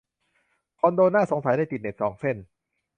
[0.79, 2.37] คอนโดหน้าสงสัยได้ติดเน็ตสองเส้น